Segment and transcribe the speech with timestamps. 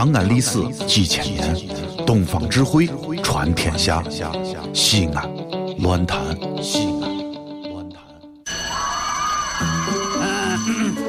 [0.00, 1.54] 长安历史几千年，
[2.06, 2.88] 东方智慧
[3.22, 4.02] 传天下。
[4.72, 5.30] 西安，
[5.80, 6.18] 乱谈
[6.62, 8.00] 西安，乱谈。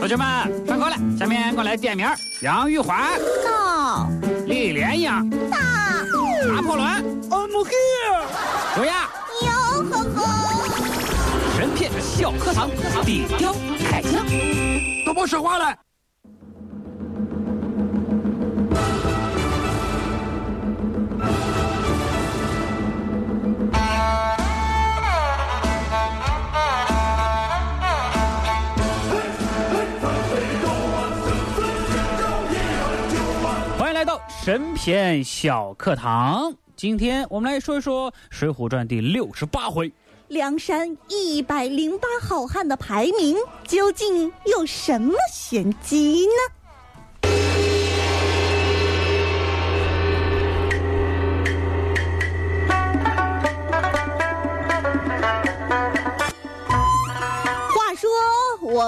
[0.00, 2.04] 同学们上课了，下面我来点名：
[2.42, 3.12] 杨玉环、
[3.46, 4.08] 到
[4.46, 5.56] 李莲英、到
[6.48, 6.84] 拿破仑、
[7.30, 8.24] I'm here、
[8.74, 9.08] 卓雅。
[9.42, 10.20] 哟呵呵，
[11.56, 12.68] 神片小课堂，
[13.04, 13.54] 低调
[13.88, 14.26] 开箱，
[15.06, 15.76] 都别说话了。
[34.42, 36.54] 神篇小课堂。
[36.74, 39.92] 今天我们来说一说《水浒传》第六十八回。
[40.28, 43.36] 梁山一百零八好汉的排名
[43.68, 46.59] 究竟有什么玄机呢？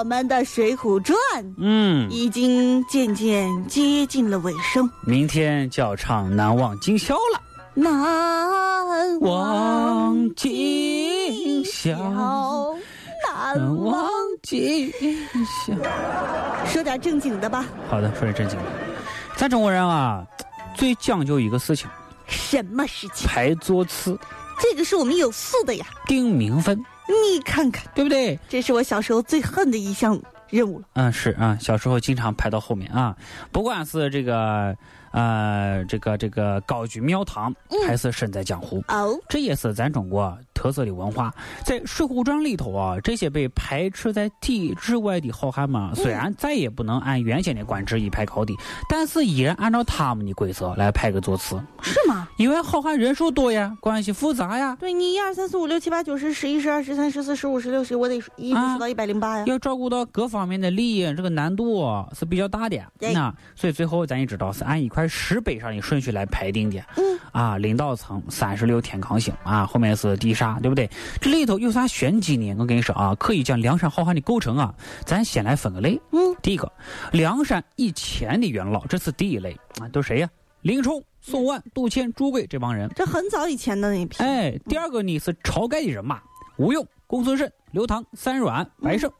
[0.03, 1.15] 我们的《水浒传》
[1.57, 4.89] 嗯，已经渐渐接近了尾声。
[5.07, 7.41] 明天就要唱《难忘今宵》了。
[7.73, 12.75] 难忘今宵，
[13.25, 14.09] 难忘。
[14.41, 15.73] 今宵。
[16.65, 18.65] 说点正经的吧，好的，说点正经的。
[19.37, 20.27] 咱中国人啊，
[20.75, 21.89] 最讲究一个事情，
[22.27, 23.25] 什么事情？
[23.25, 24.19] 排座次、
[24.59, 25.85] 这个是我们有素的呀。
[26.07, 28.39] 定名分，你看看，对不对？
[28.47, 30.85] 这是我小时候最恨的一项任务了。
[30.93, 33.15] 嗯，是啊，小时候经常排到后面啊，
[33.51, 34.75] 不管是这个
[35.13, 37.53] 呃这个这个高居庙堂，
[37.87, 41.33] 还是身在江湖，哦，这也是咱中国特色的文化。
[41.63, 48.55] 在《水浒传》里头啊，这些被排斥在体制外的好汉们，虽然再也不能按原先的官职一排高低，
[48.89, 51.61] 但是依然按照他们的规则来排个座次。
[51.81, 52.27] 是吗？
[52.37, 59.43] 因为好汉人数多呀，关系复杂呀，对你一二三四五六七八九十十一十二十三十四十五十六十，我得一直啊数到一百零八呀。
[59.45, 61.83] 要照顾到各方面的利益，这个难度
[62.17, 62.81] 是比较大的。
[62.97, 66.79] 对那所以最后咱也知道是按一块石碑上的顺序来排定的。
[66.97, 70.89] 嗯，啊，领导层三十六天罡星啊，后面是地煞，对不对？
[71.21, 72.55] 这里头有啥玄机呢？
[72.59, 74.73] 我跟你说啊，可以将梁山好汉的构成啊，
[75.05, 75.99] 咱先来分个类。
[76.11, 76.71] 嗯，第一个，
[77.11, 80.29] 梁山以前的元老，这是第一类啊，都谁呀？
[80.61, 82.89] 林冲、宋万、杜迁、朱贵这帮人。
[82.95, 84.23] 这很早以前的那批。
[84.23, 86.21] 哎，第二个呢是晁盖的人马，
[86.57, 89.11] 吴用、公孙胜、刘唐、三阮、白胜。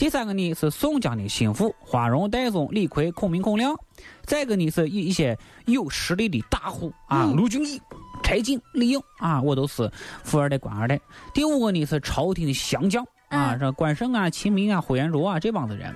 [0.00, 3.76] 第三个呢是宋江的心腹，花荣、戴宗、李逵、孔明、孔亮。
[4.24, 7.78] 再一个呢是一一些有实力的大户啊，嗯卢俊义、
[8.22, 9.92] 柴进、李应啊，我都是
[10.24, 10.98] 富二代、官二代。
[11.34, 13.04] 第五个呢是朝廷的降将。
[13.28, 15.94] 啊，嗯这关胜啊、秦明啊、呼延灼啊这帮子人，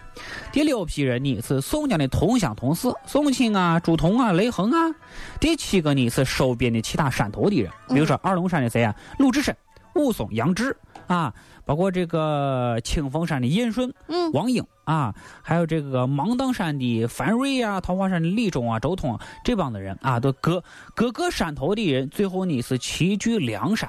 [0.53, 4.95] 第六批人呢是宋江的同乡同事，宋清啊、朱仝啊、雷横啊。
[5.41, 9.57] 第七个呢是收编的其他山头的人，比如说二龙山的谁啊，鲁智深、
[9.95, 10.77] 武松、杨志
[11.07, 11.35] 啊，
[11.65, 20.63] 包括这个清风山的燕顺、嗯，王英啊，还有这个芒砀山的樊瑞啊，桃花山的李忠啊、周通啊，这帮的人啊，都各
[20.95, 23.89] 各个山头的人，最后呢是齐聚梁山。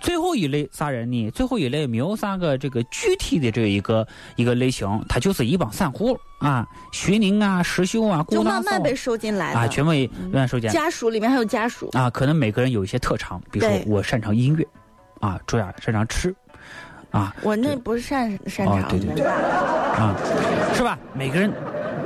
[0.00, 1.30] 最后一类啥人呢？
[1.30, 4.06] 最后一类没有啥个这个具体的这一个
[4.36, 9.60] 一个类型，他就是一帮散户啊，徐宁啊、石秀啊、就顾大嫂慢慢被收进来的。
[9.60, 11.88] 啊，全部慢慢收进来家属里面还有家属。
[11.94, 12.10] 啊。
[12.10, 14.66] 可能每个人有一些特长，比如说我擅长音乐，
[15.24, 16.34] 啊，主要擅长吃，
[17.10, 20.14] 啊我那不是擅擅长对对对啊，
[20.74, 20.98] 是吧？
[21.14, 21.50] 每个人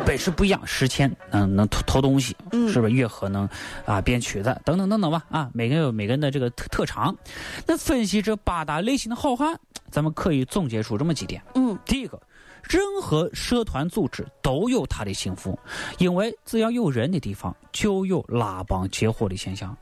[0.07, 2.93] 本事不一样，识钱嗯能偷偷东西，嗯是不是？
[2.93, 3.49] 月和能
[3.85, 7.17] 啊编曲子等等等等吧啊，每个人有每个人的这个特特长。
[7.67, 9.59] 那分析这八大类型的好汉，
[9.91, 11.43] 咱们可以总结出这么几点。
[11.57, 12.21] 嗯，第一个，
[12.63, 15.59] 任何社团组织都有它的幸福，
[15.99, 19.77] 因为只要有人的地方，就有拉帮结伙的现象，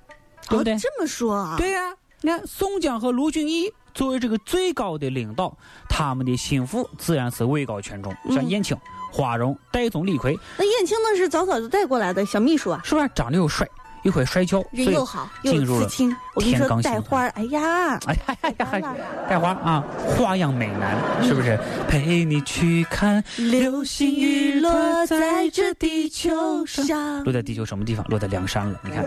[0.49, 0.75] 对不对？
[0.75, 1.57] 哦这么说啊？
[1.59, 1.93] 对呀、
[2.27, 5.57] 你看宋江和卢俊义作为这个最高的领导，
[5.89, 8.77] 他们的心腹自然是位高权重，像嗯燕青、
[9.13, 13.65] 花荣、戴宗、李逵，那燕青那是早早就带过来的小秘书啊，是不是长得又帅，
[14.03, 18.95] 又会摔跤，人又好，又进入了天罡星带花儿， 哎呀，哎呀呀呀！
[19.31, 21.57] 带花啊，花样美男，是不是？
[21.87, 26.85] 陪你去看流星雨落在这地球上。
[26.85, 28.05] 上落在地球什么地方？
[28.09, 28.81] 落在梁山了。
[28.83, 29.05] 你看，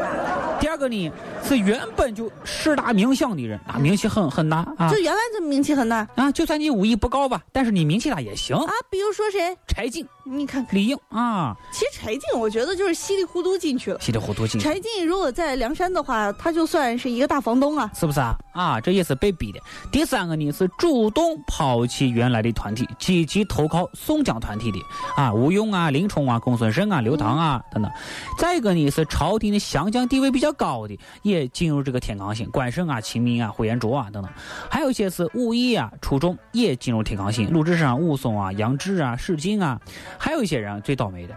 [0.60, 1.12] 第二个呢
[1.44, 8.56] 是原本就势大名响的人啊，名气很很大啊就原来这名气很大啊，就算你武艺不高吧，但是你名气大也行。
[8.56, 8.74] 啊。
[8.90, 9.56] 比如说谁？
[9.68, 14.00] 柴进、你看看，李应啊，其实柴进，我觉得就是稀里糊涂进去了。
[14.00, 17.92] 稀里糊涂进去柴进如果在梁山的话，他就算是一个大房东啊。
[17.96, 18.36] 是不是啊？
[18.54, 19.60] 啊，这也是被逼的。
[19.92, 24.80] 第三个呢是主动抛弃原来的团体，积极投靠宋江团体的
[25.16, 27.92] 啊，吴用啊、林冲啊、公孙胜啊、刘唐啊等等。
[28.38, 34.32] 再一个呢是朝廷的降将地位比较高的，也进入这个天罡星，关胜啊、秦明啊、呼延灼啊等等。
[34.70, 39.80] 还有一些是武艺啊出众，也进入天罡星，鲁智深、武松啊、杨志啊、史进啊。
[40.18, 41.36] 还有一些人最倒霉的，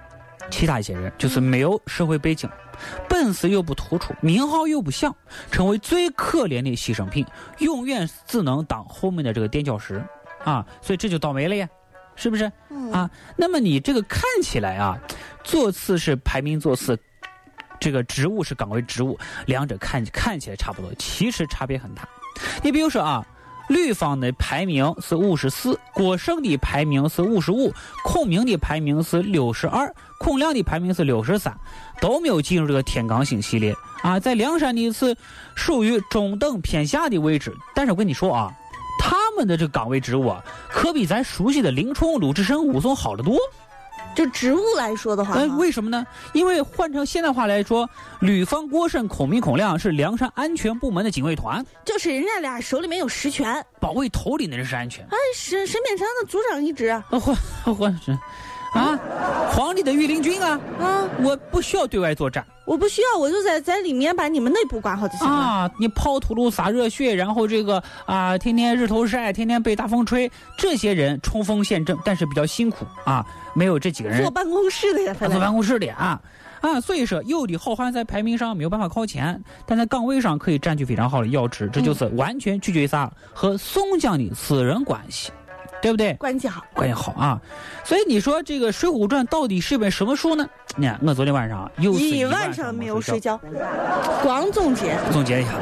[0.50, 2.49] 其他一些人就是没有社会背景。
[3.09, 5.15] 本事又不突出，名号又不响，
[5.50, 7.25] 成为最可怜的牺牲品，
[7.58, 10.03] 永远只能当后面的这个垫脚石
[10.43, 10.67] 啊！
[10.81, 11.69] 所以这就倒霉了呀，
[12.17, 12.50] 是不是？
[12.93, 14.99] 啊，那么你这个看起来啊，
[15.44, 16.99] 座次是排名座次，
[17.82, 22.08] 这个职务是岗位职务，两者看看起来差不多，其实差别很大。
[22.62, 23.26] 你比如说啊。
[23.69, 27.73] 吕方的排名是五十四，郭胜的排名是五十五，
[28.05, 31.56] 孔明的排名是六十二，孔亮的排名是六十三，
[32.00, 34.19] 都没有进入这个天罡星系列啊。
[34.19, 35.17] 在梁山的是
[35.55, 38.52] 属于中等偏下的位置，但是我跟你说啊，
[38.99, 43.38] 他们的这个岗位职务啊，可比咱熟悉的林冲、鲁智深、武松好得多。
[44.14, 46.06] 就职务来说的话，哎，为什么呢？
[46.32, 47.88] 因为换成现代话来说，
[48.20, 55.05] 吕方、郭胜、孔明、孔亮是梁山安全部门的警卫团，就是人家俩手里面有实权，保卫头领的人是安全。
[55.06, 58.17] 哎，沈沈勉山的组长一职啊，换换是。
[58.72, 58.98] 啊，
[59.50, 60.58] 皇帝的御林军啊？
[60.80, 61.08] 啊！
[61.22, 65.34] 我不需要对外作战，我不需要，我就在在里面把你们内部管好就行了。
[65.34, 73.24] 啊，你抛头颅洒热血，然后这个啊，天天日头晒，天天被大风吹，这些人冲锋陷阵，但是比较辛苦啊，
[73.54, 74.22] 没有这几个人。
[74.22, 76.20] 坐办公室的呀，坐办公室的啊。
[76.62, 85.30] 啊，所以说有的好汉在排名上没有办法靠前，但在岗位上可以占据非常好的要职，这就是完全取决于啥和宋江的私人关系。
[85.82, 86.14] 对不对？
[86.14, 87.38] 关系好，关系好啊！
[87.84, 90.49] 所以你说这个《水浒传》到底是本什么书呢？
[90.76, 93.38] 你看，我昨天晚上又一晚上没有睡觉，
[94.23, 95.52] 光总结总结一下，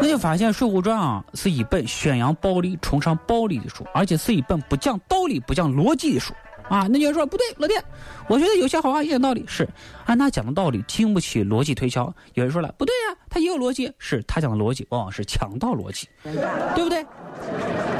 [0.00, 6.32] 我就发现《水浒传》啊是一本宣扬暴力、崇尚暴力的书，而且是一本不讲道理、不讲逻辑的书
[6.68, 6.86] 啊！
[6.88, 7.74] 那有人说不对，老弟，
[8.28, 9.68] 我觉得有些好话也讲道理，是
[10.04, 12.14] 按他讲的道理经不起逻辑推敲。
[12.34, 17.04] 有人说了不对呀，他也有逻辑，是他讲的逻辑往往是强盗逻辑，对不对？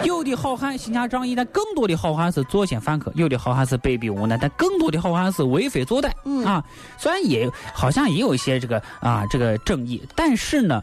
[0.07, 6.13] 有的好汉行侠仗义，但更多的好汉是作奸犯科；有的好汉是卑鄙无能，但更多的好汉是为非作歹。
[6.25, 6.65] 嗯啊，
[6.97, 10.81] 虽然也好像也有一些这个啊这个正义，但是呢，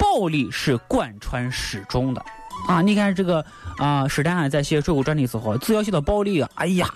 [0.00, 2.20] 暴力是贯穿始终的。
[2.66, 3.44] 啊，你看这个
[3.78, 6.90] 啊，史丹汉在写《水浒传》的时候，只要写到暴力啊，哎呀，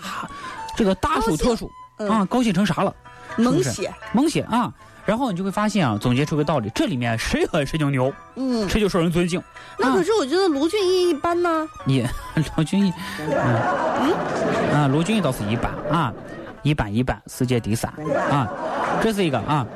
[0.77, 2.93] 这个大书特书啊，高兴成啥了？
[3.37, 4.73] 猛写，猛写啊！
[5.07, 9.43] 然后你就会发现啊，总结出个道理，这里面谁狠谁就牛，嗯，谁就受人尊敬。
[9.79, 11.67] 那可是我觉得卢俊义一般呢。
[11.85, 12.07] 你
[12.57, 16.13] 卢俊义，嗯啊，卢俊义倒是一般啊，
[16.63, 17.91] 一般一般，世界第三
[18.31, 18.49] 啊，
[19.03, 19.67] 这是一个啊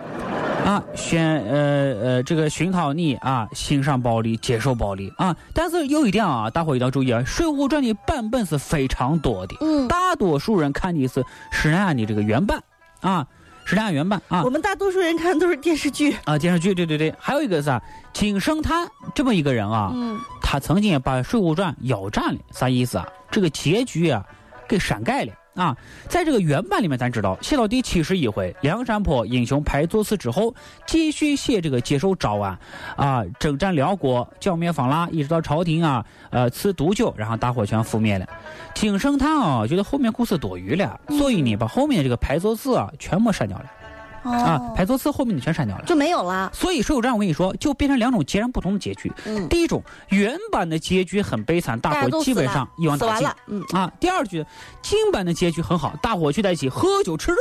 [0.64, 5.34] 啊，选呃呃这个熏陶你啊，欣赏暴力，接受暴力啊。
[5.52, 12.62] 但是有一点啊，大伙一定要注意啊，《水浒传》的版本是非常多的，嗯，大多数人看的是施耐庵的这个原版
[13.00, 13.26] 啊。
[13.64, 14.42] 是俩原版啊！
[14.44, 17.14] 我们大多数人看都是电视剧啊，电视剧对对对。
[17.18, 17.82] 还有一个是啊，
[18.12, 23.06] 金圣叹这么一个人啊，嗯，他曾经把《水浒传》腰斩了，啥意思啊？
[23.30, 24.24] 这个结局啊，
[24.68, 25.76] 给删改了啊。
[26.08, 30.54] 在这个原版里面，咱知道写到第七十一回，梁山泊英雄排座次之后，
[30.86, 32.58] 继续写这个接受招安，
[32.96, 38.26] 啊，征战辽国，剿灭方腊，一直到朝廷啊，呃，赐毒酒，然后大火全覆灭了。
[38.74, 43.66] 金圣叹啊，觉得后面故事多余了，所以呢，把后面的这个排座次啊全部删掉了。
[44.24, 46.50] 啊，排座词后面的全删掉了，就没有了。
[46.52, 49.12] 所以《水浒传》我跟你说，就变成两种截然不同的结局。
[49.26, 53.28] 嗯，第一种原版的结局很悲惨，大伙基本上一网打尽。
[53.46, 54.44] 嗯啊，第二句
[54.82, 57.38] 金版的结局很好，大伙聚在一起喝酒吃肉，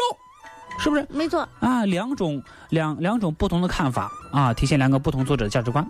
[0.78, 1.08] 是不是？
[1.10, 1.48] 没错。
[1.60, 5.86] 啊，两种两两种不同的看法啊，体现两个不同作者的价值观。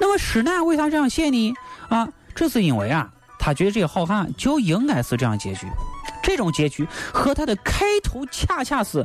[0.00, 1.54] 那么史奈为啥这样写呢？
[1.88, 3.10] 啊，这是因为啊。
[3.44, 5.66] 他觉得这个好汉就应该是这样结局，
[6.22, 9.04] 这种结局和他的开头恰恰是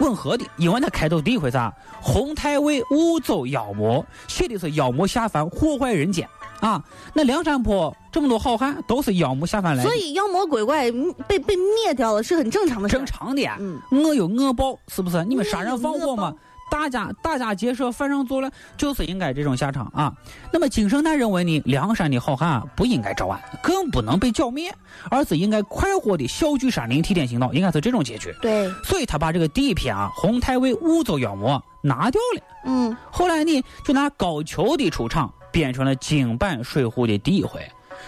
[0.00, 0.44] 吻合的。
[0.56, 6.28] 因为他开头第一回啥，洪太尉误走妖魔，写的是妖魔下凡祸坏人间
[6.60, 6.82] 啊。
[7.14, 10.90] 那梁山泊这么多好汉都是妖魔下凡来，所以妖魔鬼怪
[11.28, 12.96] 被被灭掉了是很正常的事。
[12.96, 15.24] 正常的，嗯，恶有恶报，是不是？
[15.24, 16.34] 你们杀人放火嘛？
[16.70, 20.14] 大家大家结社，犯上做了，就是应该这种下场啊。
[20.52, 24.72] 那么金圣叹认为呢，梁山的好汉不应该招安，更不能被剿灭，
[25.10, 28.34] 而是应该快活的小聚山林，替天行道，应该是这种结局。
[28.40, 32.42] 对，所以他把这个第一篇啊，洪太尉误走妖魔拿掉了。
[32.64, 37.60] 嗯，后来呢，就拿高俅的出场，变成了京版水浒的第一回。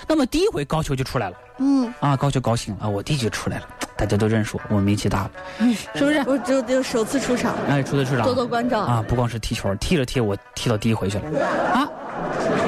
[0.09, 1.37] 那么第一回高俅就出来了。
[1.59, 3.67] 嗯，啊，高俅高兴啊，我弟就出来了。
[4.03, 5.31] 大家都认识我，我名气大了，
[5.95, 6.21] 是不是？
[6.27, 9.05] 我就就首次出场，哎，初次出场多多关照啊！
[9.07, 11.41] 不光是踢球，踢了踢我踢到第一回去了
[11.73, 11.89] 啊！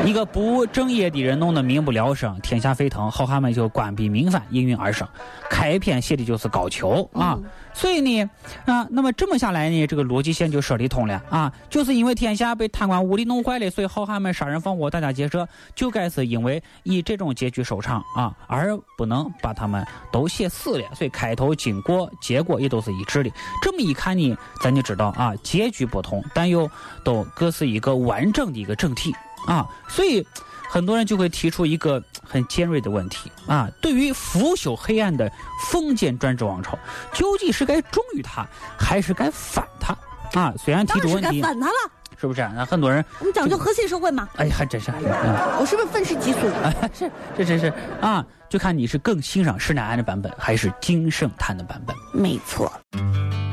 [0.04, 5.08] 一个不务正业的人弄得民不聊生，天下沸腾，好汉们就官逼民反，应运而生。
[5.48, 7.38] 开篇写的就是高俅啊，
[7.72, 8.30] 所以呢
[8.66, 20.84] 啊，那么这么下来呢，这个逻辑线就说得通了啊，就是因为天下被贪官污吏弄坏了，所以好汉们杀人放火，大家劫舍，就该是因为以这种结局收场啊，而不能把他们都写死了。
[20.94, 23.30] 所以开头、经过、结果也都是一致的。
[23.62, 26.70] 这么一看呢，咱就知道啊，结局不同，但又
[27.02, 29.14] 都各是一个完整的一个整体。
[29.46, 30.26] 啊，所以
[30.68, 35.30] 很多人就会提出一个很尖锐的问题啊：对于腐朽黑暗的
[35.70, 36.78] 封建专制王朝，
[37.12, 38.46] 究竟是该忠于他，
[38.78, 39.96] 还是该反他？
[40.40, 41.72] 啊，虽然提出问题，反他了，
[42.20, 42.40] 是不是？
[42.56, 44.28] 那很多人，我们讲究和谐社会嘛。
[44.36, 44.90] 哎，还真是。
[44.90, 46.48] 我是不是愤世嫉俗？
[46.92, 51.94] 是，这真是啊，就看你是更欣赏施耐庵的版本，还是金圣叹的版本。
[52.12, 52.72] 没错。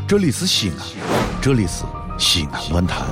[0.08, 0.78] 这里是西安，
[1.42, 1.84] 这里是
[2.18, 3.06] 西安论坛。